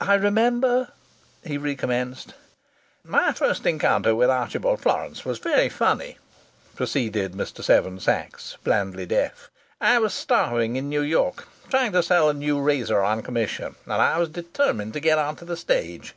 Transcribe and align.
"I 0.00 0.14
remember" 0.14 0.92
he 1.44 1.58
recommenced. 1.58 2.34
"My 3.02 3.32
first 3.32 3.66
encounter 3.66 4.14
with 4.14 4.30
Archibald 4.30 4.80
Florance 4.80 5.24
was 5.24 5.40
very 5.40 5.68
funny," 5.68 6.18
proceeded 6.76 7.32
Mr. 7.32 7.64
Seven 7.64 7.98
Sachs, 7.98 8.56
blandly 8.62 9.06
deaf. 9.06 9.50
"I 9.80 9.98
was 9.98 10.14
starving 10.14 10.76
in 10.76 10.88
New 10.88 11.02
York, 11.02 11.48
trying 11.68 11.90
to 11.94 12.02
sell 12.04 12.30
a 12.30 12.34
new 12.34 12.60
razor 12.60 13.00
on 13.02 13.22
commission 13.22 13.74
and 13.86 13.94
I 13.94 14.18
was 14.18 14.28
determined 14.28 14.92
to 14.92 15.00
get 15.00 15.18
on 15.18 15.34
to 15.34 15.44
the 15.44 15.56
stage. 15.56 16.14